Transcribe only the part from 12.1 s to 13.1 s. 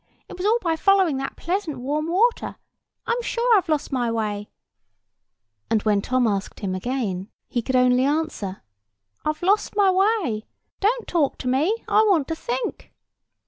to think."